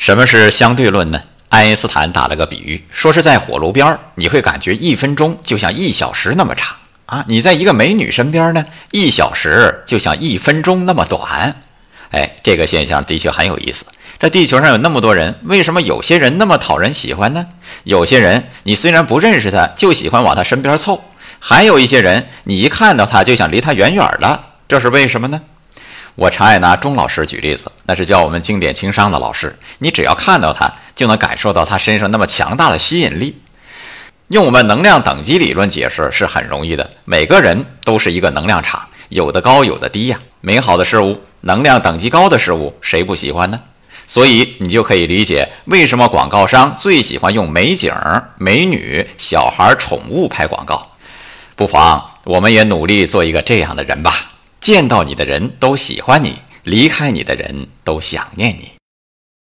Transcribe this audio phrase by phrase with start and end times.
[0.00, 1.20] 什么是相对论呢？
[1.50, 11.54] 爱因斯坦打了个比喻，说是在火炉边儿，你会感觉一分钟就像一小时那么长啊；你在一个美女身边呢，一小时就像一分钟那么短。
[12.12, 13.84] 哎，这个现象的确很有意思。
[14.18, 17.46] 这地球上有那么多人，为什么有些人那么讨人喜欢呢？
[17.84, 20.98] 有些人你虽然不认识他，就喜欢往他身边凑；
[21.38, 25.42] 还有一些人，你一看到他就想离他远远的，这是为什么呢？
[26.20, 29.58] 我常爱拿钟老师举例子，那是教我们经典情商的老师。
[29.78, 33.40] 你只要看到他，就能感受到他身上那么强大的吸引力。
[34.28, 40.18] 用我们能量等级理论解释是很容易的，每个人都是一个能量场，有的高，有的低呀。
[40.42, 43.58] 美好的事物，能量等级高的事物，谁不喜欢呢？
[44.06, 47.94] 所以你就可以理解为什么广告商最喜欢用美景、
[48.36, 50.86] 美女、小孩、宠物拍广告。
[51.56, 54.29] 不妨我们也努力做一个这样的人吧。
[54.60, 58.79] 见到你的人都喜欢你，离开你的人都想念你。